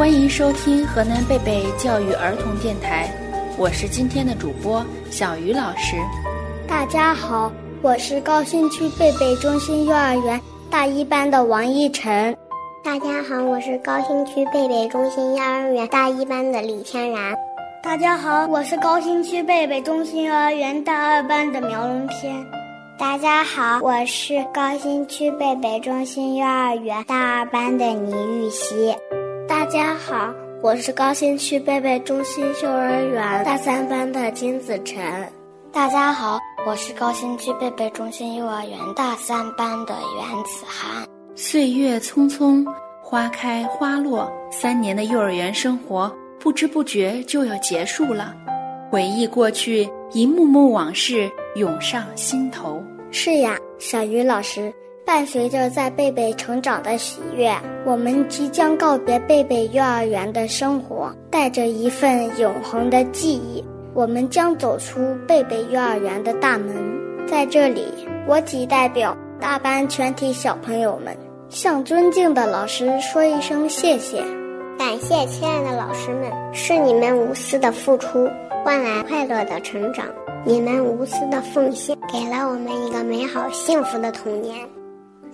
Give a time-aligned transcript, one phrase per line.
[0.00, 3.06] 欢迎收听河南贝贝教育儿童电台，
[3.58, 5.94] 我是今天的主播小鱼老师。
[6.66, 10.40] 大家好，我是高新区贝贝中心幼儿园
[10.70, 12.34] 大一班的王一晨。
[12.82, 17.36] 大家好，我是高新区贝贝中心幼儿园大一班的李天然。
[17.82, 22.42] 大家好，我是高新区贝贝中心幼儿园大二班的苗龙天。
[22.98, 28.94] 大家好，我是高新区贝贝中心幼儿园大二班的倪玉溪。
[29.50, 35.02] 大家好，我是高新区贝贝中心幼儿园大三班的金子晨。
[35.72, 41.04] 大家好，我是高新区贝贝中心幼儿园大三班的袁子涵。
[41.34, 42.64] 岁月匆匆，
[43.02, 48.32] 花开花落，三年的幼儿园生活不知不觉就要结束了。
[48.88, 52.80] 回忆过去，一幕幕往事涌上心头。
[53.10, 54.72] 是呀，小鱼老师，
[55.10, 57.52] 伴随着在贝贝成长的喜悦，
[57.84, 66.76] 我们即将告别贝贝幼儿园的生活，带着一份永恒的记忆，我们将走出贝贝幼儿园的大门。
[67.26, 67.86] 在这里，
[68.28, 71.12] 我仅代表大班全体小朋友们，
[71.48, 74.22] 向尊敬的老师说一声谢谢。
[74.78, 78.28] 感谢亲爱的老师们，是你们无私的付出，
[78.64, 80.06] 换来快乐的成长。
[80.44, 84.54] 你们无私的奉献，给了我们一个美好幸福的童年。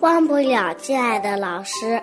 [0.00, 2.00] 忘不了，亲爱的老师，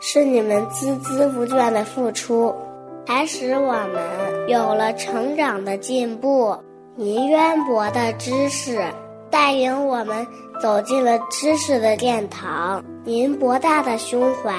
[0.00, 2.54] 是你们孜孜不倦的付出，
[3.06, 6.56] 才使我们有了成长的进步。
[6.94, 8.80] 您渊博的知识，
[9.28, 10.26] 带领我们
[10.60, 12.82] 走进了知识的殿堂。
[13.04, 14.52] 您博大的胸怀，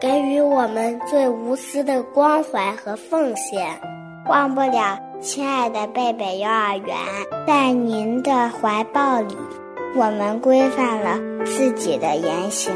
[0.00, 3.68] 给予我们最无私的关怀和奉献。
[4.28, 4.98] 忘不了。
[5.20, 6.96] 亲爱的贝贝幼儿园，
[7.46, 9.36] 在您的怀抱里，
[9.96, 12.72] 我们规范了自己的言行，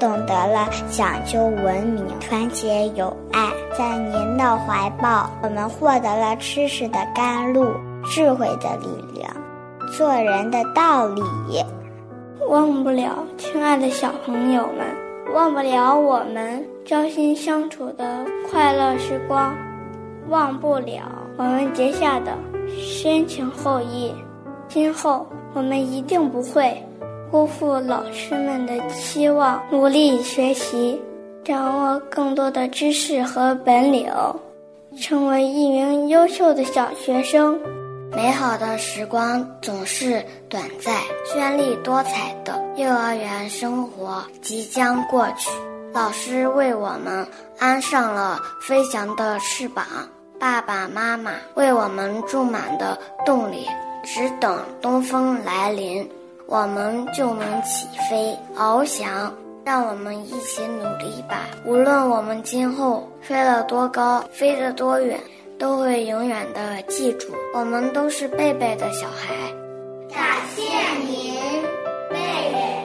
[0.00, 3.50] 懂得了讲究文明、团结友爱。
[3.76, 7.66] 在您的怀抱，我们获得了知识的甘露、
[8.02, 9.30] 智慧的力量、
[9.96, 11.22] 做人的道理。
[12.48, 19.54] 忘不了，亲爱的小朋友们，忘不了我们朝夕相处的快乐时光，
[20.28, 21.02] 忘不了。
[21.36, 22.32] 我们结下的
[22.66, 24.12] 深情厚谊，
[24.66, 26.82] 今后我们一定不会
[27.30, 31.00] 辜负老师们的期望，努力学习，
[31.44, 34.10] 掌握更多的知识和本领，
[35.00, 37.58] 成为一名优秀的小学生。
[38.12, 40.94] 美好的时光总是短暂，
[41.26, 45.50] 绚丽多彩的幼儿园生活即将过去，
[45.92, 47.26] 老师为我们
[47.58, 49.84] 安上了飞翔的翅膀。
[50.38, 52.96] 爸爸妈妈为我们注满的
[53.26, 53.66] 动力，
[54.10, 56.08] 只等东风来临，
[56.46, 59.30] 我们就能起飞翱翔。
[59.66, 61.42] 让我们一起努力吧！
[61.66, 65.20] 无论我们今后飞了多高，飞得多远，
[65.58, 69.34] 都会永远的记住，我们都是贝贝的小孩。
[70.10, 70.62] 感谢
[71.06, 71.34] 您，
[72.08, 72.82] 贝贝，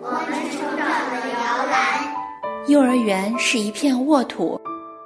[0.00, 2.14] 我们成长的摇篮。
[2.68, 4.58] 幼儿园是一片沃土。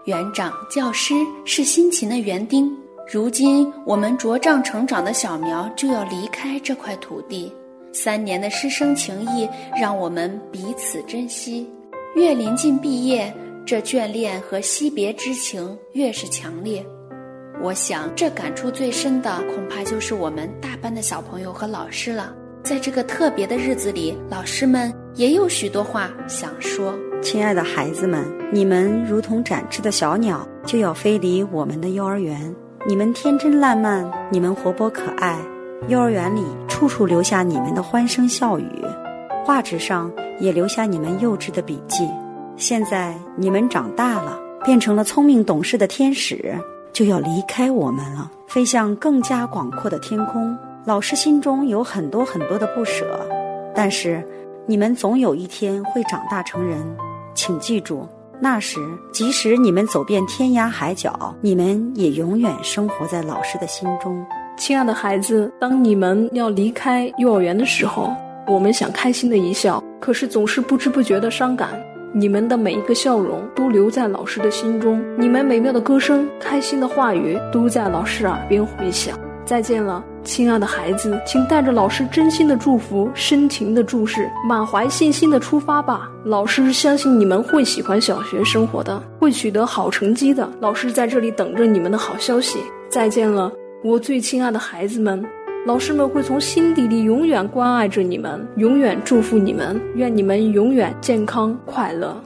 [0.05, 2.73] 园长、教师是辛勤的园丁，
[3.09, 7.53] 如今我们茁壮成长的小苗就要离开这块土地。
[7.93, 9.49] 三年的师生情谊
[9.81, 11.71] 让我们彼此珍惜，
[12.17, 13.33] 越临近毕业，
[13.65, 16.85] 这眷恋和惜别之情越是强烈。
[17.63, 22.35] 我想，这感触最深的恐怕就是我们大班的小朋友和老师了。
[22.65, 26.93] 在这个特别的日子里，老师们也有许多话想说。
[27.23, 32.53] 亲爱的孩子们，你们如同展翅的小鸟，就要飞离我们的幼儿园。
[32.89, 35.37] 你们天真烂漫，你们活泼可爱，
[35.89, 38.71] 幼儿园里处处留下你们的欢声笑语，
[39.45, 42.09] 画纸上也留下你们幼稚的笔记。
[42.57, 46.55] 现在你们长大了，变成了聪明懂事的天使，
[46.93, 50.57] 就要离开我们了，飞向更加广阔的天空。
[50.85, 53.05] 老师心中有很多很多的不舍，
[53.75, 54.25] 但是
[54.65, 56.79] 你们总有一天会长大成人。
[57.35, 58.09] 请记住，
[58.41, 58.79] 那时
[59.11, 64.25] 即使你们走遍天涯海角，你们也永远生活在老师的心中。
[64.59, 68.15] 亲爱的孩子，当你们要离开幼儿园的时候，
[68.47, 71.71] 我们想开心的一笑，可是总是不知不觉的伤感。
[72.15, 79.19] 你们的每一个笑容都留在老师的心中，你们美妙的歌声、开心的话语都在老师耳边回响。
[79.45, 80.03] 再见了。
[80.27, 86.11] 亲爱的孩子，请带着老师真心的祝福、深情的注视，满怀信心的出发吧。
[86.25, 90.51] 老师相信你们会喜欢小学生活的，会取得好成绩的。
[90.61, 92.59] 老师在这里等着你们的好消息。
[92.91, 93.53] 再见了，
[93.85, 95.25] 我最亲爱的孩子们，
[95.65, 102.21] 老师们会从心底里永远关爱着你们，永远祝福你们，愿你们永远健康快乐。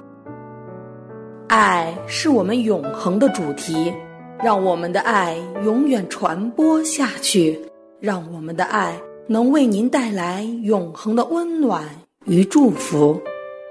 [1.48, 3.92] 爱是我们永恒的主题，
[4.42, 7.60] 让我们的爱永远传播下去，
[8.00, 11.84] 让我们的爱能为您带来永恒的温暖
[12.24, 13.20] 与祝福。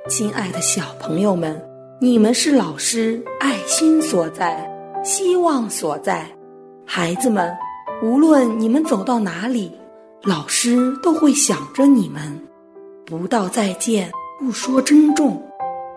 [0.07, 1.59] 亲爱的小朋友们，
[1.99, 4.69] 你们是老师爱心所在，
[5.03, 6.27] 希望所在。
[6.85, 7.51] 孩子们，
[8.03, 9.71] 无论你们走到哪里，
[10.21, 12.39] 老师都会想着你们，
[13.07, 15.41] 不道再见，不说珍重。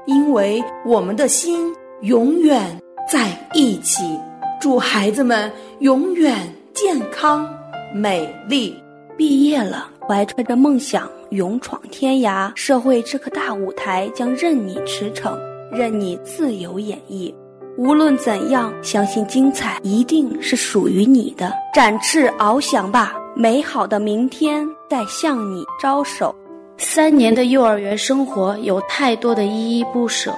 [0.07, 1.71] 因为我们的心
[2.01, 2.81] 永远
[3.11, 4.19] 在一起，
[4.59, 7.47] 祝孩子们永远健康
[7.95, 8.75] 美丽。
[9.17, 15.39] 毕业了，怀揣着梦想，勇闯天涯，社会这个大舞台将任你驰骋，
[15.71, 17.33] 任你自由演绎。
[17.77, 21.53] 无论怎样，相信精彩一定是属于你的。
[21.75, 26.35] 展翅翱翔吧，美好的明天在向你招手。
[26.79, 30.35] 三年的幼儿园生活有太多的依依不舍，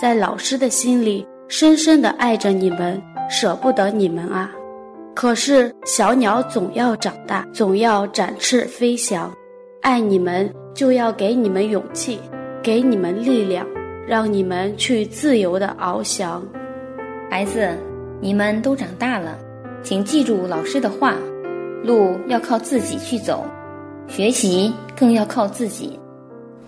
[0.00, 3.00] 在老师的心里深深的爱着你们，
[3.30, 4.50] 舍不得你们啊。
[5.16, 9.32] 可是小鸟总要长大，总要展翅飞翔，
[9.80, 12.20] 爱你们就要给你们勇气，
[12.62, 13.66] 给你们力量，
[14.06, 16.44] 让你们去自由的翱翔。
[17.30, 17.74] 孩子，
[18.20, 19.38] 你们都长大了，
[19.82, 21.14] 请记住老师的话，
[21.82, 23.46] 路要靠自己去走。
[24.08, 25.98] 学习更要靠自己，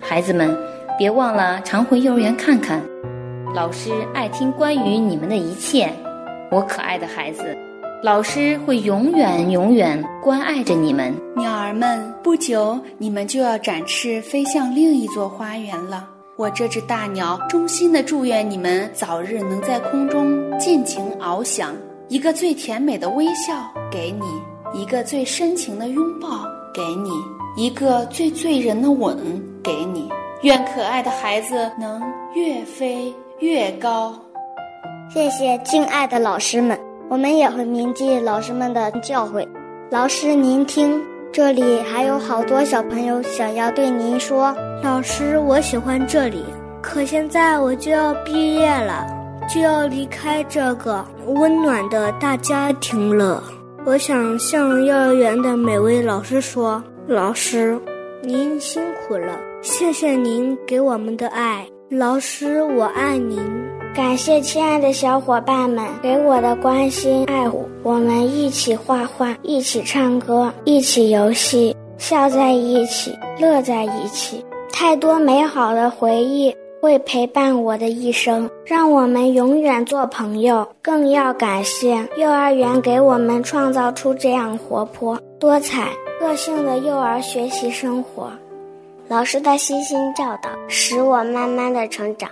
[0.00, 0.56] 孩子们，
[0.96, 2.80] 别忘了常回幼儿园看看。
[3.54, 5.92] 老师爱听关于你们的一切，
[6.50, 7.54] 我可爱的孩子，
[8.00, 11.12] 老师会永远永远关爱着你们。
[11.36, 16.08] 鸟儿们，不久你们就要展翅飞向另一座花园了。
[16.36, 21.74] 我这只大鸟衷心的祝愿你们早日能在空中尽情翱翔。
[22.08, 26.28] 一个最甜美的微笑给你，一个最深情的拥抱。
[26.72, 27.10] 给你
[27.56, 29.18] 一个最醉人的吻，
[29.60, 30.08] 给你。
[30.42, 32.00] 愿可爱的孩子能
[32.36, 34.14] 越飞越高。
[35.12, 36.78] 谢谢敬爱的老师们，
[37.10, 39.48] 我们也会铭记老师们的教诲。
[39.90, 41.00] 老师您听，
[41.32, 44.54] 这里还有好多小朋友想要对您说。
[44.82, 46.44] 老师，我喜欢这里，
[46.82, 49.06] 可现在我就要毕业了，
[49.48, 53.42] 就要离开这个温暖的大家庭了。
[53.86, 57.80] 我想向幼儿园的每位老师说：“老师，
[58.22, 61.66] 您辛苦了，谢谢您给我们的爱。
[61.88, 63.40] 老师，我爱您。
[63.94, 67.68] 感谢亲爱的小伙伴们给我的关心爱护。
[67.82, 80.64] 我们一起画画，一起唱歌，一起游戏，笑在一起，乐在一起，太多美好的回忆。”会陪伴我的一生，让我们永远做朋友。
[80.80, 85.88] 更要感谢幼儿园给我们创造出这样活泼、多彩、
[86.20, 88.30] 个性的幼儿学习生活。
[89.08, 92.30] 老师的悉心教导使我慢慢的成长，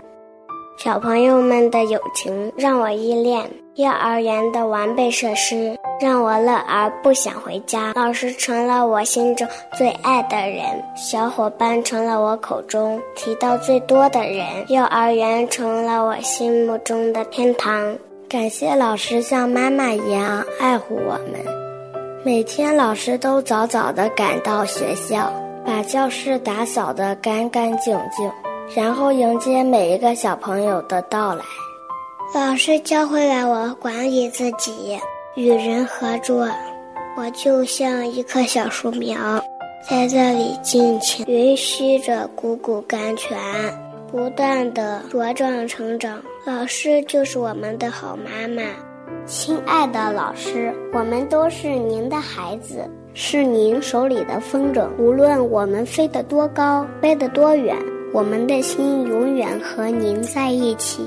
[0.78, 5.76] 小朋友们的友情让我依恋，幼儿园的完备设施。
[5.99, 7.95] 让我乐而不想回家。
[7.95, 10.62] 老师成了我心中最爱的人，
[10.95, 17.97] 小伙伴成了我口中提到最多的人，幼儿园成了我心目中的天堂。
[18.28, 21.40] 感谢老师像妈妈一样爱护我们，
[22.23, 25.33] 每天老师都早早的赶到学校，
[25.64, 28.30] 把教室打扫得干干净净，
[28.75, 31.44] 然后迎接每一个小朋友的到来。
[32.35, 34.99] 老师教会了我管理自己。
[35.37, 36.49] 与人合作，
[37.14, 39.38] 我就像一棵小树苗，
[39.87, 43.38] 在这里尽情允许着汩汩甘泉，
[44.11, 46.23] 不断的茁壮成长。
[46.46, 48.62] 老师就是我们的好妈妈，
[49.26, 54.88] 亲爱的老师，我们都是您的孩子，是您手里的风筝。
[54.99, 57.76] 无论我们飞得多高，飞得多远，
[58.13, 61.03] 我们的心永远和您在一起。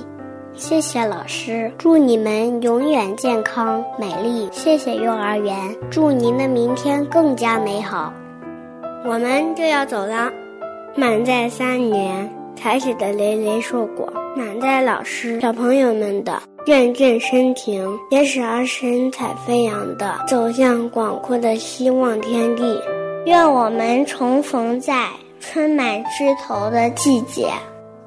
[0.53, 4.49] 谢谢老师，祝你们永远健康美丽。
[4.51, 5.55] 谢谢幼儿园，
[5.89, 8.13] 祝您的明天更加美好。
[9.05, 10.29] 我们就要走了，
[10.95, 22.79] 满载三年采取的累累硕果，满载老师、小朋友们的阵阵深情，也使儿神采飞扬的走向广阔的希望天地。
[23.25, 25.07] 愿我们重逢在
[25.39, 27.51] 春满枝头的季节，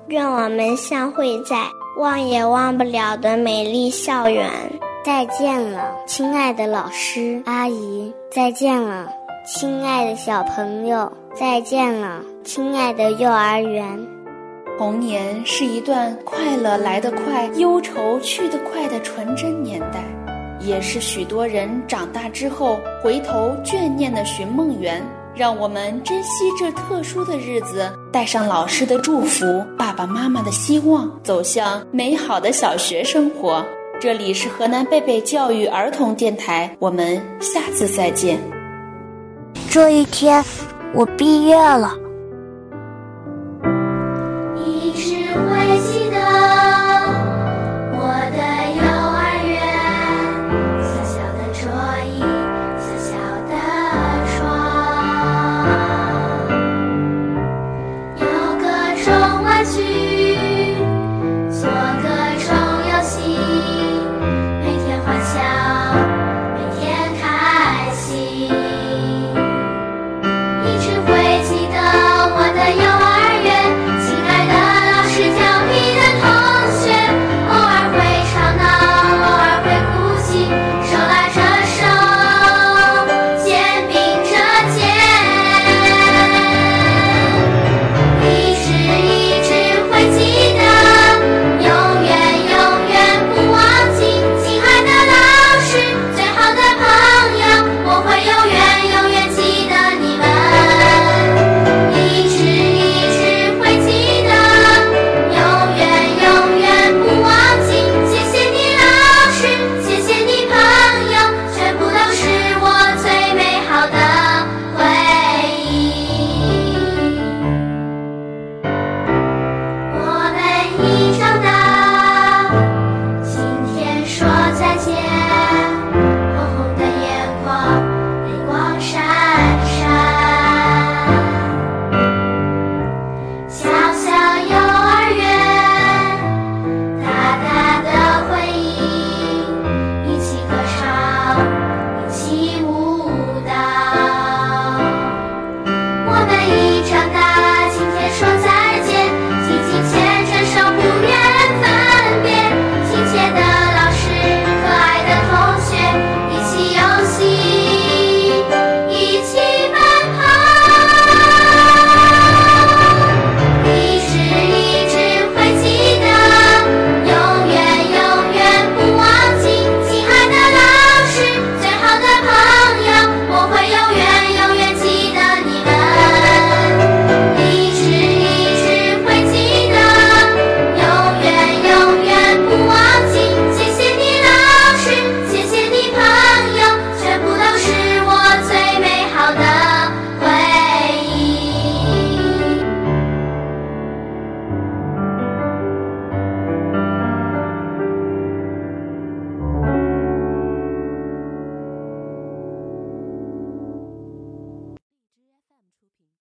[0.08, 1.56] 愿我们相会在。
[1.98, 4.50] 忘也忘不了的美丽校园，
[5.04, 9.10] 再见了，亲爱的老师阿姨，再见了，
[9.46, 13.86] 亲爱的小朋友，再见了，亲爱的幼儿园。
[14.78, 20.02] 童年是一段快乐来得快、忧愁去得快的纯真年代，
[20.60, 25.04] 也是许多人长大之后回头眷念的寻梦园。
[25.34, 33.64] 让我们珍惜这特殊的日子，带上老师的祝福，爸爸妈妈的希望，走向美好的小学生活。
[33.98, 38.38] 这里是河南贝贝教育儿童电台，我们下次再见。
[39.70, 40.44] 这一天，
[40.92, 41.94] 我毕业了。